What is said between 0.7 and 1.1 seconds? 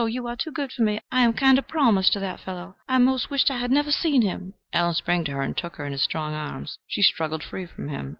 for me.